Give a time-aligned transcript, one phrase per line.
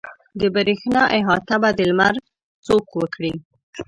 [0.39, 2.15] د برېښنا احاطه به د لمر
[2.67, 3.33] څوک وکړي.